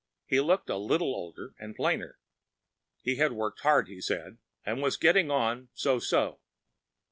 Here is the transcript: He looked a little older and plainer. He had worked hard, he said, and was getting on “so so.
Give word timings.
He 0.25 0.39
looked 0.41 0.67
a 0.71 0.77
little 0.77 1.13
older 1.13 1.53
and 1.59 1.75
plainer. 1.75 2.17
He 3.03 3.17
had 3.17 3.33
worked 3.33 3.59
hard, 3.59 3.87
he 3.87 4.01
said, 4.01 4.39
and 4.65 4.81
was 4.81 4.97
getting 4.97 5.29
on 5.29 5.69
“so 5.75 5.99
so. 5.99 6.39